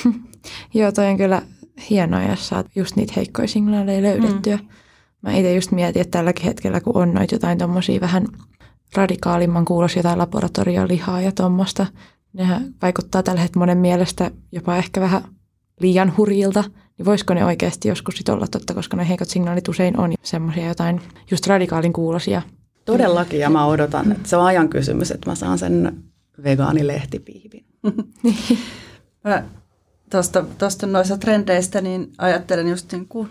[0.74, 1.42] Joo, toi on kyllä
[1.90, 4.56] hienoa, jos saat just niitä heikkoja signaaleja löydettyä.
[4.56, 4.68] Mm.
[5.22, 8.28] Mä itse just mietin, että tälläkin hetkellä, kun on noita jotain tommosia vähän
[8.96, 11.86] radikaalimman kuulos jotain laboratoriolihaa ja tuommoista,
[12.34, 15.22] nehän vaikuttaa tällä hetkellä monen mielestä jopa ehkä vähän
[15.80, 16.64] liian hurjilta,
[17.00, 20.68] niin voisiko ne oikeasti joskus sit olla totta, koska ne heikot signaalit usein on semmoisia
[20.68, 22.42] jotain just radikaalin kuulosia.
[22.86, 26.04] Todellakin, ja mä odotan, että se on ajan kysymys, että mä saan sen
[26.44, 27.66] vegaanilehtipiivin.
[30.58, 33.30] tuosta noista trendeistä, niin ajattelen just niin kuin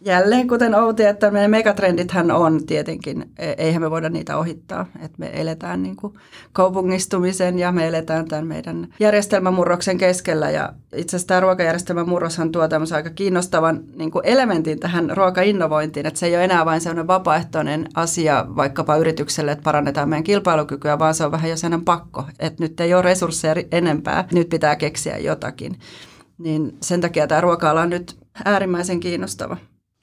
[0.00, 5.18] Jälleen kuten Outi, että meidän megatrendithän on tietenkin, e, eihän me voida niitä ohittaa, että
[5.18, 6.14] me eletään niin kuin
[6.52, 12.96] kaupungistumisen ja me eletään tämän meidän järjestelmämurroksen keskellä ja itse asiassa tämä ruokajärjestelmämurroshan tuo tämmöisen
[12.96, 17.88] aika kiinnostavan niin kuin elementin tähän ruokainnovointiin, että se ei ole enää vain sellainen vapaaehtoinen
[17.94, 22.64] asia vaikkapa yritykselle, että parannetaan meidän kilpailukykyä, vaan se on vähän jo sellainen pakko, että
[22.64, 25.78] nyt ei ole resursseja enempää, nyt pitää keksiä jotakin.
[26.38, 29.56] Niin sen takia tämä ruoka on nyt äärimmäisen kiinnostava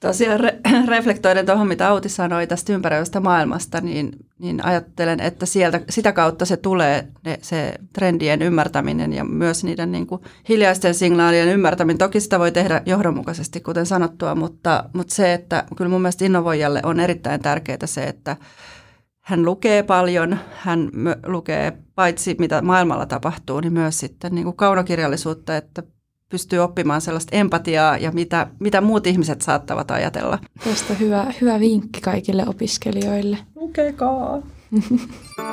[0.06, 5.80] Tosiaan re- reflektoiden tuohon, mitä Auti sanoi tästä ympäröivästä maailmasta, niin, niin ajattelen, että sieltä,
[5.90, 11.48] sitä kautta se tulee ne, se trendien ymmärtäminen ja myös niiden niin kuin hiljaisten signaalien
[11.48, 11.98] ymmärtäminen.
[11.98, 16.80] Toki sitä voi tehdä johdonmukaisesti, kuten sanottua, mutta, mutta se, että kyllä mun mielestä innovoijalle
[16.82, 18.36] on erittäin tärkeää se, että
[19.20, 20.90] hän lukee paljon, hän
[21.26, 25.82] lukee paitsi mitä maailmalla tapahtuu, niin myös sitten niin kuin kaunokirjallisuutta, että
[26.28, 30.38] pystyy oppimaan sellaista empatiaa ja mitä, mitä muut ihmiset saattavat ajatella.
[30.64, 33.38] Tästä hyvä, hyvä vinkki kaikille opiskelijoille.
[33.54, 34.42] Lukekaa!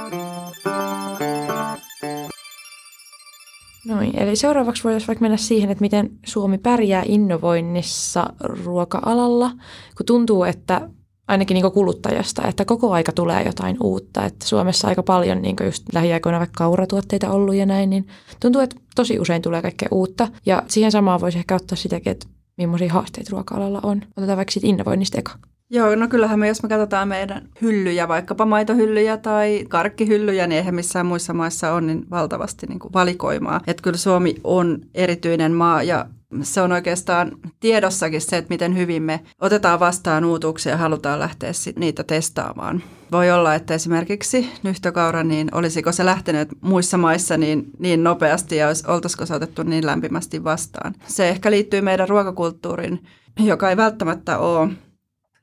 [3.85, 9.51] Noin, eli seuraavaksi voitaisiin vaikka mennä siihen, että miten Suomi pärjää innovoinnissa ruoka-alalla,
[9.97, 10.89] kun tuntuu, että
[11.27, 14.25] ainakin niin kuluttajasta, että koko aika tulee jotain uutta.
[14.25, 18.07] Että Suomessa aika paljon niin just lähiaikoina vaikka kauratuotteita ollut ja näin, niin
[18.39, 20.27] tuntuu, että tosi usein tulee kaikkea uutta.
[20.45, 24.01] Ja siihen samaan voisi ehkä ottaa sitäkin, että millaisia haasteita ruoka-alalla on.
[24.17, 25.31] Otetaan vaikka siitä innovoinnista eka.
[25.73, 30.75] Joo, no kyllähän me, jos me katsotaan meidän hyllyjä, vaikkapa maitohyllyjä tai karkkihyllyjä, niin eihän
[30.75, 33.61] missään muissa maissa on niin valtavasti niin kuin valikoimaa.
[33.67, 36.05] Että kyllä Suomi on erityinen maa ja
[36.41, 41.51] se on oikeastaan tiedossakin se, että miten hyvin me otetaan vastaan uutuuksia ja halutaan lähteä
[41.75, 42.83] niitä testaamaan.
[43.11, 48.67] Voi olla, että esimerkiksi nyhtökaura, niin olisiko se lähtenyt muissa maissa niin, niin nopeasti ja
[48.87, 50.93] oltaisiko se otettu niin lämpimästi vastaan.
[51.07, 53.03] Se ehkä liittyy meidän ruokakulttuurin,
[53.39, 54.69] joka ei välttämättä ole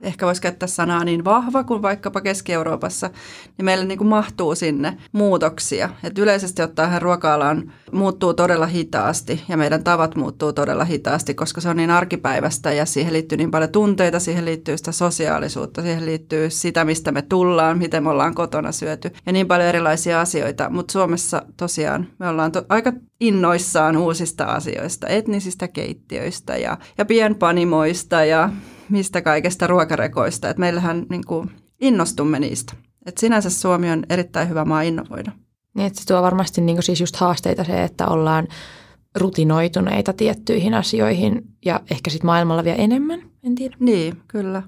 [0.00, 3.10] ehkä voisi käyttää sanaa niin vahva kuin vaikkapa Keski-Euroopassa,
[3.58, 5.90] niin meillä niin kuin mahtuu sinne muutoksia.
[6.04, 11.68] Et yleisesti ottaen ruoka-alan muuttuu todella hitaasti ja meidän tavat muuttuu todella hitaasti, koska se
[11.68, 16.50] on niin arkipäivästä ja siihen liittyy niin paljon tunteita, siihen liittyy sitä sosiaalisuutta, siihen liittyy
[16.50, 20.70] sitä, mistä me tullaan, miten me ollaan kotona syöty ja niin paljon erilaisia asioita.
[20.70, 28.24] Mutta Suomessa tosiaan me ollaan to- aika innoissaan uusista asioista, etnisistä keittiöistä ja, ja pienpanimoista
[28.24, 28.50] ja
[28.88, 30.48] mistä kaikesta ruokarekoista.
[30.48, 32.72] Et meillähän niin kuin innostumme niistä.
[33.06, 35.32] Et sinänsä Suomi on erittäin hyvä maa innovoida.
[35.74, 38.48] Niin, että se tuo varmasti niin siis just haasteita se, että ollaan
[39.18, 43.76] rutinoituneita tiettyihin asioihin ja ehkä sitten maailmalla vielä enemmän, en tiedä.
[43.80, 44.62] Niin, kyllä.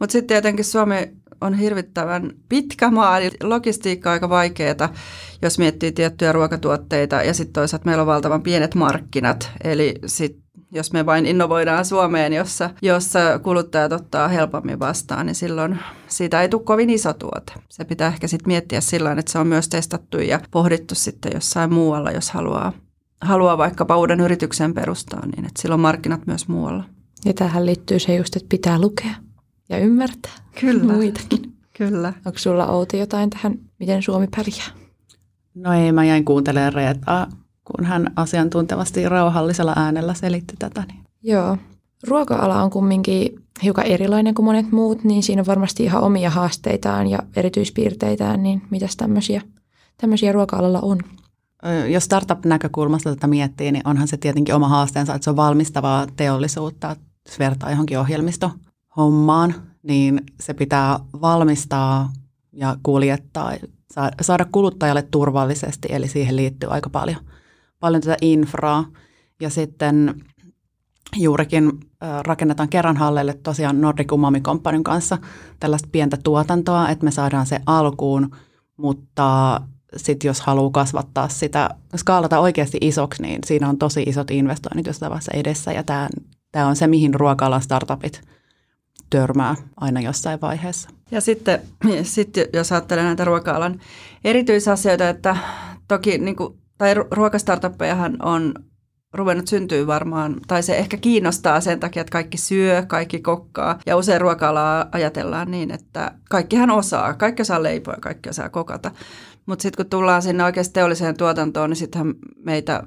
[0.00, 0.94] Mutta sitten tietenkin Suomi
[1.40, 4.94] on hirvittävän pitkä maa, eli logistiikka on aika vaikeaa,
[5.42, 10.92] jos miettii tiettyjä ruokatuotteita ja sitten toisaalta meillä on valtavan pienet markkinat, eli sitten jos
[10.92, 16.62] me vain innovoidaan Suomeen, jossa, jossa kuluttajat ottaa helpommin vastaan, niin silloin siitä ei tule
[16.62, 17.52] kovin iso tuote.
[17.68, 21.72] Se pitää ehkä sitten miettiä sillä että se on myös testattu ja pohdittu sitten jossain
[21.72, 22.72] muualla, jos haluaa,
[23.20, 26.84] haluaa vaikkapa uuden yrityksen perustaa, niin että silloin markkinat myös muualla.
[27.24, 29.14] Ja tähän liittyy se just, että pitää lukea
[29.68, 30.92] ja ymmärtää Kyllä.
[30.92, 31.52] muitakin.
[31.78, 32.12] Kyllä.
[32.26, 34.66] Onko sulla Outi jotain tähän, miten Suomi pärjää?
[35.54, 37.26] No ei, mä jäin kuuntelemaan Reetaa
[37.76, 40.84] kun hän asiantuntevasti rauhallisella äänellä selitti tätä.
[40.88, 41.04] Niin.
[41.22, 41.56] Joo.
[42.06, 47.06] Ruoka-ala on kumminkin hiukan erilainen kuin monet muut, niin siinä on varmasti ihan omia haasteitaan
[47.06, 49.42] ja erityispiirteitään, niin mitäs tämmöisiä,
[50.00, 50.98] tämmöisiä ruoka-alalla on?
[51.88, 56.96] Jos startup-näkökulmasta tätä miettii, niin onhan se tietenkin oma haasteensa, että se on valmistavaa teollisuutta.
[57.28, 57.98] Jos vertaa johonkin
[58.98, 62.12] ohjelmistohommaan, niin se pitää valmistaa
[62.52, 63.52] ja kuljettaa,
[64.20, 67.20] saada kuluttajalle turvallisesti, eli siihen liittyy aika paljon–
[67.80, 68.84] paljon tätä infraa.
[69.40, 70.14] Ja sitten
[71.16, 71.72] juurikin
[72.22, 75.18] rakennetaan kerran hallelle tosiaan Nordic Umami Companyn kanssa
[75.60, 78.30] tällaista pientä tuotantoa, että me saadaan se alkuun,
[78.76, 79.60] mutta
[79.96, 85.10] sitten jos haluaa kasvattaa sitä, skaalata oikeasti isoksi, niin siinä on tosi isot investoinnit jossain
[85.10, 88.22] vaiheessa edessä ja tämä, on se, mihin ruoka startupit
[89.10, 90.90] törmää aina jossain vaiheessa.
[91.10, 91.60] Ja sitten,
[92.02, 93.80] sitten jos ajattelee näitä ruoka-alan
[94.24, 95.36] erityisasioita, että
[95.88, 98.54] toki niin kuin tai ruokastartuppejahan on
[99.14, 103.78] ruvennut syntyä varmaan, tai se ehkä kiinnostaa sen takia, että kaikki syö, kaikki kokkaa.
[103.86, 108.90] Ja usein ruoka ajatellaan niin, että kaikkihan osaa, kaikki osaa leipoa ja kaikki osaa kokata.
[109.46, 112.82] Mutta sitten kun tullaan sinne oikeasti teolliseen tuotantoon, niin sittenhän meitä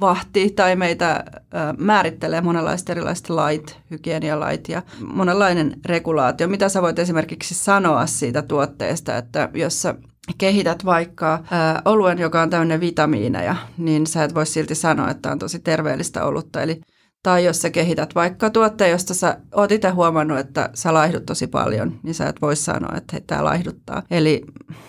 [0.00, 1.24] vahti tai meitä
[1.78, 4.82] määrittelee monenlaiset erilaiset lait, hygienialait ja
[5.14, 6.48] monenlainen regulaatio.
[6.48, 9.94] Mitä sä voit esimerkiksi sanoa siitä tuotteesta, että jos sä
[10.38, 15.32] kehität vaikka ää, oluen, joka on täynnä vitamiineja, niin sä et voi silti sanoa, että
[15.32, 16.62] on tosi terveellistä olutta.
[16.62, 16.80] Eli,
[17.24, 21.46] tai jos sä kehität vaikka tuotteen, josta sä oot itse huomannut, että sä laihdut tosi
[21.46, 24.02] paljon, niin sä et voi sanoa, että tämä laihduttaa.
[24.10, 24.42] Eli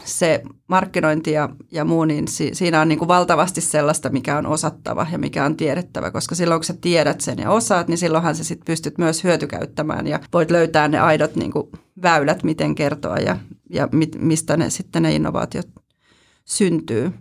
[0.06, 4.46] se markkinointi ja, ja muu, niin si, siinä on niin kuin valtavasti sellaista, mikä on
[4.46, 8.36] osattava ja mikä on tiedettävä, koska silloin kun sä tiedät sen ja osaat, niin silloinhan
[8.36, 11.68] sä sit pystyt myös hyötykäyttämään ja voit löytää ne aidot niin kuin
[12.02, 13.38] väylät, miten kertoa ja,
[13.70, 15.68] ja mit, mistä ne sitten ne innovaatiot
[16.46, 17.12] syntyy.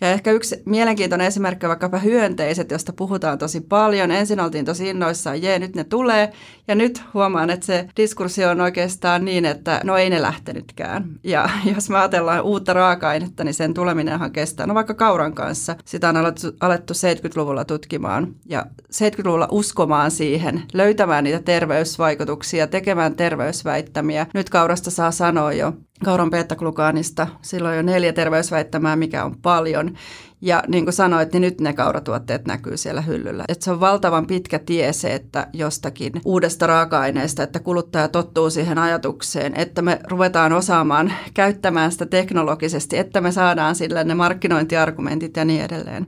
[0.00, 4.10] Ja ehkä yksi mielenkiintoinen esimerkki on vaikkapa hyönteiset, josta puhutaan tosi paljon.
[4.10, 6.32] Ensin oltiin tosi innoissaan, jee, nyt ne tulee.
[6.68, 11.04] Ja nyt huomaan, että se diskurssi on oikeastaan niin, että no ei ne lähtenytkään.
[11.24, 14.66] Ja jos me ajatellaan uutta raaka-ainetta, niin sen tuleminenhan kestää.
[14.66, 15.76] No vaikka kauran kanssa.
[15.84, 24.26] Sitä on alettu, alettu 70-luvulla tutkimaan ja 70-luvulla uskomaan siihen, löytämään niitä terveysvaikutuksia, tekemään terveysväittämiä.
[24.34, 25.72] Nyt kaurasta saa sanoa jo
[26.04, 27.26] kauran beta-glukaanista.
[27.42, 29.96] Silloin jo neljä terveysväittämää, mikä on paljon.
[30.40, 33.44] Ja niin kuin sanoit, niin nyt ne kauratuotteet näkyy siellä hyllyllä.
[33.48, 38.78] Et se on valtavan pitkä tie se, että jostakin uudesta raaka-aineesta, että kuluttaja tottuu siihen
[38.78, 45.44] ajatukseen, että me ruvetaan osaamaan käyttämään sitä teknologisesti, että me saadaan sille ne markkinointiargumentit ja
[45.44, 46.06] niin edelleen.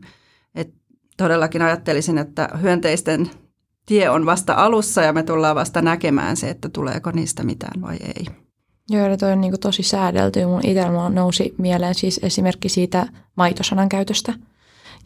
[0.54, 0.74] Et
[1.16, 3.30] todellakin ajattelisin, että hyönteisten
[3.86, 7.96] tie on vasta alussa ja me tullaan vasta näkemään se, että tuleeko niistä mitään vai
[8.16, 8.45] ei.
[8.90, 10.46] Joo, ja toi on niin tosi säädelty.
[10.46, 14.34] Mun itsellä nousi mieleen siis esimerkki siitä maitosanan käytöstä.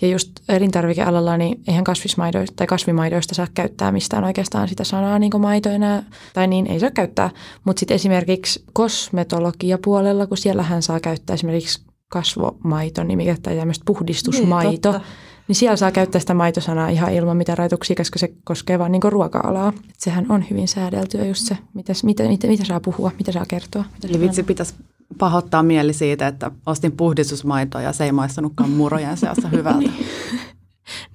[0.03, 5.31] Ja just elintarvikealalla, niin eihän kasvismaidoista tai kasvimaidoista saa käyttää mistään oikeastaan sitä sanaa niin
[5.31, 6.03] kuin maito enää,
[6.35, 7.31] tai niin ei saa käyttää.
[7.65, 14.93] Mutta sitten esimerkiksi kosmetologiapuolella, kun siellähän saa käyttää esimerkiksi kasvomaito nimikettä tai tämmöistä puhdistusmaito.
[14.93, 15.03] Niin,
[15.51, 19.03] niin siellä saa käyttää sitä maitosanaa ihan ilman mitään rajoituksia, koska se koskee vain niin
[19.09, 19.73] ruoka-alaa.
[19.89, 23.45] Et sehän on hyvin säädeltyä just se, mitä, mitä, mitä, mitä saa puhua, mitä saa
[23.49, 23.85] kertoa.
[23.95, 24.75] Mitä Eli vitsi pitäisi
[25.19, 29.79] pahoittaa mieli siitä, että ostin puhdistusmaitoa ja se ei maistunutkaan murojen seassa hyvältä.
[29.79, 30.07] Niin.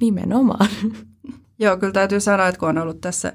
[0.02, 0.67] Nimenomaan.
[1.60, 3.34] Joo, kyllä täytyy sanoa, että kun on ollut tässä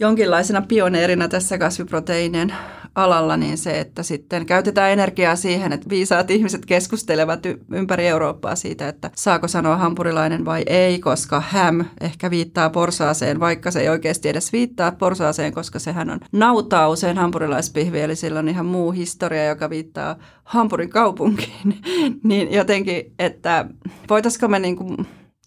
[0.00, 2.54] jonkinlaisena pioneerina tässä kasviproteiinien
[2.96, 7.40] alalla, niin se, että sitten käytetään energiaa siihen, että viisaat ihmiset keskustelevat
[7.72, 13.70] ympäri Eurooppaa siitä, että saako sanoa hampurilainen vai ei, koska häm ehkä viittaa porsaaseen, vaikka
[13.70, 18.48] se ei oikeasti edes viittaa porsaaseen, koska sehän on nautaa usein hampurilaispihvi, eli sillä on
[18.48, 21.80] ihan muu historia, joka viittaa Hampurin kaupunkiin.
[22.28, 23.66] niin jotenkin, että
[24.10, 24.96] voitaisiko me niin kuin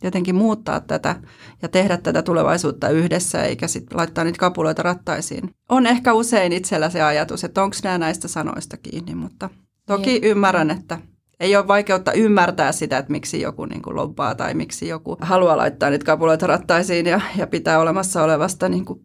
[0.03, 1.15] jotenkin muuttaa tätä
[1.61, 5.49] ja tehdä tätä tulevaisuutta yhdessä, eikä sitten laittaa niitä kapuloita rattaisiin.
[5.69, 9.49] On ehkä usein itsellä se ajatus, että onko nämä näistä sanoista kiinni, mutta
[9.85, 10.23] toki niin.
[10.23, 10.99] ymmärrän, että
[11.39, 15.57] ei ole vaikeutta ymmärtää sitä, että miksi joku niin kuin lobbaa tai miksi joku haluaa
[15.57, 18.99] laittaa niitä kapuloita rattaisiin ja, ja pitää olemassa olevasta niin kuin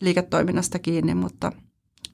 [0.00, 1.52] liiketoiminnasta kiinni, mutta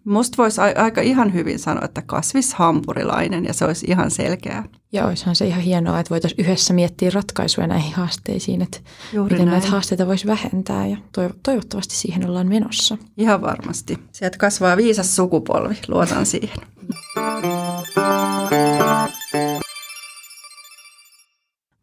[0.08, 4.64] Musta voisi aika ihan hyvin sanoa, että kasvishampurilainen ja se olisi ihan selkeää.
[4.92, 8.78] Ja olisihan se ihan hienoa, että voitaisiin yhdessä miettiä ratkaisuja näihin haasteisiin, että
[9.12, 9.60] Juuri miten näin.
[9.60, 10.96] näitä haasteita voisi vähentää ja
[11.42, 12.98] toivottavasti siihen ollaan menossa.
[13.16, 13.98] Ihan varmasti.
[14.12, 16.58] Sieltä kasvaa viisas sukupolvi, luotan siihen.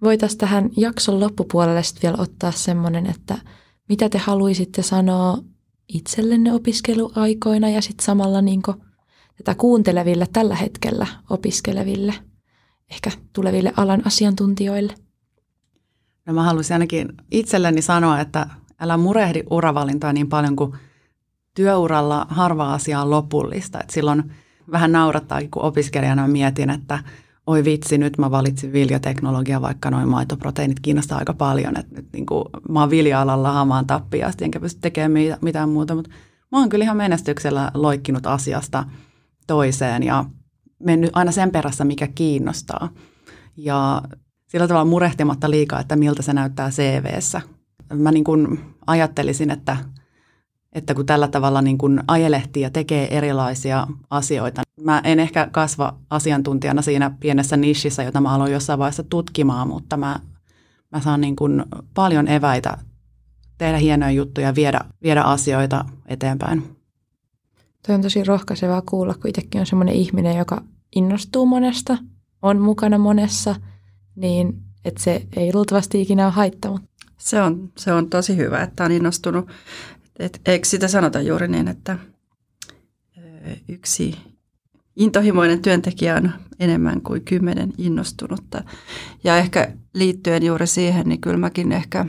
[0.02, 3.38] Voitaisiin tähän jakson loppupuolelle sitten vielä ottaa semmoinen, että
[3.90, 5.38] mitä te haluaisitte sanoa
[5.88, 8.62] itsellenne opiskeluaikoina ja sitten samalla niin
[9.38, 12.14] tätä kuunteleville tällä hetkellä opiskeleville,
[12.92, 14.94] ehkä tuleville alan asiantuntijoille?
[16.26, 18.48] No mä haluaisin ainakin itselleni sanoa, että
[18.80, 20.74] älä murehdi uravalintoa niin paljon kuin
[21.54, 23.80] työuralla harva asia on lopullista.
[23.80, 24.32] Et silloin
[24.72, 27.00] vähän naurattaa, kun opiskelijana mietin, että–
[27.48, 31.80] oi vitsi, nyt mä valitsin viljateknologia, vaikka noin maitoproteiinit kiinnostaa aika paljon.
[31.80, 36.10] Että nyt niin kuin, mä oon vilja-alalla hamaan tappiasti, enkä pysty tekemään mitään muuta, mutta
[36.52, 38.84] mä oon kyllä ihan menestyksellä loikkinut asiasta
[39.48, 40.26] toiseen ja
[40.84, 42.90] mennyt aina sen perässä, mikä kiinnostaa.
[43.58, 44.02] Ja
[44.48, 47.42] sillä tavalla murehtimatta liikaa, että miltä se näyttää CVssä.
[47.94, 49.78] Mä niin kuin ajattelisin, että
[50.76, 54.62] että kun tällä tavalla niin kuin ajelehtii ja tekee erilaisia asioita.
[54.82, 59.98] Mä en ehkä kasva asiantuntijana siinä pienessä nichissä, jota mä aloin jossain vaiheessa tutkimaan, mutta
[59.98, 60.20] mä,
[60.92, 62.78] mä saan niin kuin paljon eväitä
[63.58, 66.64] tehdä hienoja juttuja, viedä, viedä asioita eteenpäin.
[67.86, 70.62] Tuo on tosi rohkaisevaa kuulla, kun itsekin on sellainen ihminen, joka
[70.96, 71.98] innostuu monesta,
[72.42, 73.56] on mukana monessa,
[74.16, 76.82] niin että se ei luultavasti ikinä ole haittanut.
[77.18, 79.48] Se on, se on tosi hyvä, että on innostunut
[80.20, 81.98] et, eikö sitä sanota juuri niin, että
[83.68, 84.18] yksi
[84.96, 88.64] intohimoinen työntekijä on enemmän kuin kymmenen innostunutta.
[89.24, 92.06] Ja ehkä liittyen juuri siihen, niin kyllä mäkin ehkä,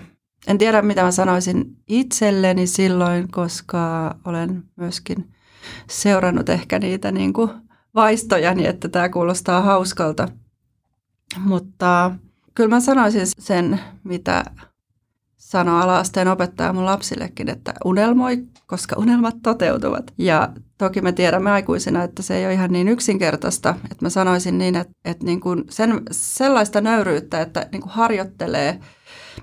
[0.46, 5.34] en tiedä mitä mä sanoisin itselleni silloin, koska olen myöskin
[5.90, 7.50] seurannut ehkä niitä niin kuin
[7.94, 10.28] vaistoja, niin että tämä kuulostaa hauskalta.
[11.38, 12.10] Mutta
[12.54, 14.44] kyllä mä sanoisin sen, mitä
[15.46, 20.12] sanoi alaasteen opettaja mun lapsillekin, että unelmoi, koska unelmat toteutuvat.
[20.18, 23.74] Ja toki me tiedämme aikuisina, että se ei ole ihan niin yksinkertaista.
[23.90, 28.80] Että mä sanoisin niin, että, että niin kuin sen, sellaista nöyryyttä, että niin kuin harjoittelee,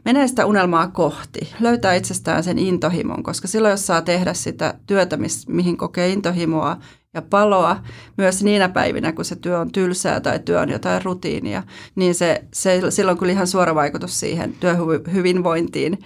[0.06, 5.18] menee sitä unelmaa kohti, löytää itsestään sen intohimon, koska silloin jos saa tehdä sitä työtä,
[5.48, 6.78] mihin kokee intohimoa,
[7.14, 7.82] ja paloa
[8.18, 11.64] myös niinä päivinä, kun se työ on tylsää tai työ on jotain rutiinia,
[11.96, 16.00] niin se, se silloin kyllä ihan suora vaikutus siihen työhyvinvointiin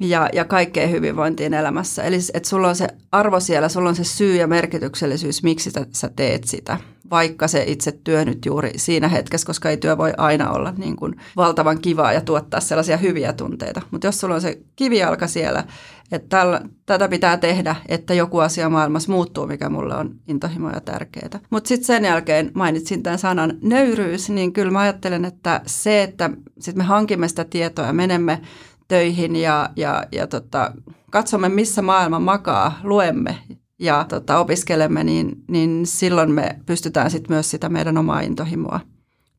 [0.00, 2.02] ja, ja kaikkeen hyvinvointiin elämässä.
[2.02, 6.10] Eli että sulla on se arvo siellä, sulla on se syy ja merkityksellisyys, miksi sä,
[6.16, 6.76] teet sitä,
[7.10, 10.96] vaikka se itse työ nyt juuri siinä hetkessä, koska ei työ voi aina olla niin
[10.96, 13.82] kuin valtavan kivaa ja tuottaa sellaisia hyviä tunteita.
[13.90, 15.64] Mutta jos sulla on se kivijalka siellä,
[16.12, 20.80] että tällä, tätä pitää tehdä, että joku asia maailmassa muuttuu, mikä mulle on intohimo ja
[20.80, 21.40] tärkeää.
[21.50, 26.30] Mutta sitten sen jälkeen mainitsin tämän sanan nöyryys, niin kyllä mä ajattelen, että se, että
[26.60, 28.40] sit me hankimme sitä tietoa ja menemme
[28.88, 30.72] töihin ja, ja, ja tota,
[31.10, 33.38] katsomme, missä maailma makaa, luemme
[33.78, 38.80] ja tota, opiskelemme, niin, niin silloin me pystytään sit myös sitä meidän omaa intohimoa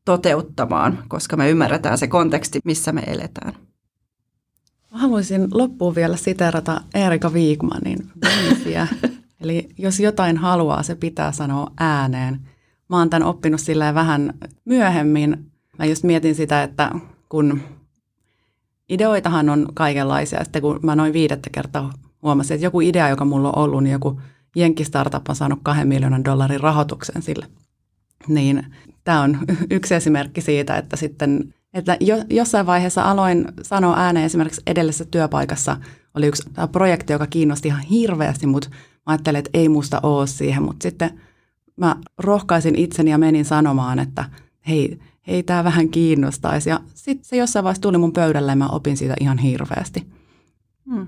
[0.04, 3.52] toteuttamaan, koska me ymmärretään se konteksti, missä me eletään.
[4.92, 8.88] Mä haluaisin loppuun vielä siterata Erika Viikmanin biisiä.
[9.40, 12.40] Eli jos jotain haluaa, se pitää sanoa ääneen.
[12.88, 14.34] Mä oon tämän oppinut silleen vähän
[14.64, 15.50] myöhemmin.
[15.78, 16.90] Mä just mietin sitä, että
[17.28, 17.60] kun
[18.88, 20.44] ideoitahan on kaikenlaisia.
[20.44, 23.92] Sitten kun mä noin viidettä kertaa huomasin, että joku idea, joka mulla on ollut, niin
[23.92, 24.20] joku
[24.56, 27.46] Jenkki Startup on saanut kahden miljoonan dollarin rahoituksen sille.
[28.28, 28.66] Niin
[29.04, 29.38] tämä on
[29.70, 35.76] yksi esimerkki siitä, että sitten että jo, jossain vaiheessa aloin sanoa ääneen esimerkiksi edellisessä työpaikassa
[36.14, 40.62] oli yksi projekti, joka kiinnosti ihan hirveästi, mutta mä ajattelin, että ei musta ole siihen,
[40.62, 41.20] mutta sitten
[41.76, 44.24] mä rohkaisin itseni ja menin sanomaan, että
[44.68, 46.70] hei, ei tämä vähän kiinnostaisi.
[46.70, 50.06] Ja sitten se jossain vaiheessa tuli mun pöydälle ja mä opin siitä ihan hirveästi.
[50.90, 51.06] Hmm.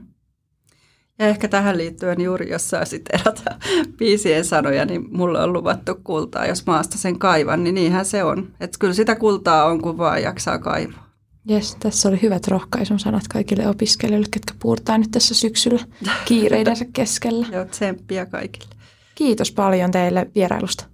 [1.20, 3.54] Ja ehkä tähän liittyen juuri, jos saa siterata
[3.98, 6.46] biisien sanoja, niin mulle on luvattu kultaa.
[6.46, 8.48] Jos maasta sen kaivan, niin niinhän se on.
[8.60, 11.10] Että kyllä sitä kultaa on, kun vaan jaksaa kaivaa.
[11.48, 15.80] Jes, tässä oli hyvät rohkaisun sanat kaikille opiskelijoille, jotka puurtaa nyt tässä syksyllä
[16.24, 17.46] kiireidensä keskellä.
[17.52, 18.74] Joo, tsemppiä kaikille.
[19.14, 20.84] Kiitos paljon teille vierailusta.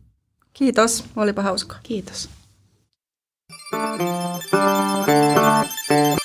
[0.52, 1.76] Kiitos, olipa hauska.
[1.82, 2.28] Kiitos.
[3.70, 4.00] Thank
[5.90, 6.15] you.